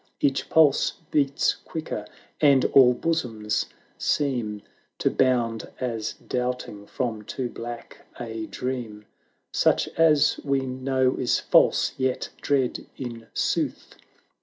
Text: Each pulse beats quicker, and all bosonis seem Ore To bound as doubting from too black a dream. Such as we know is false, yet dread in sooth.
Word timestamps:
Each 0.19 0.49
pulse 0.49 0.93
beats 1.11 1.53
quicker, 1.63 2.07
and 2.39 2.65
all 2.73 2.95
bosonis 2.95 3.67
seem 3.99 4.55
Ore 4.55 4.61
To 4.97 5.11
bound 5.11 5.69
as 5.79 6.13
doubting 6.13 6.87
from 6.87 7.21
too 7.21 7.49
black 7.49 7.99
a 8.19 8.47
dream. 8.47 9.05
Such 9.53 9.87
as 9.89 10.39
we 10.43 10.61
know 10.61 11.17
is 11.17 11.37
false, 11.37 11.93
yet 11.99 12.29
dread 12.41 12.87
in 12.97 13.27
sooth. 13.35 13.93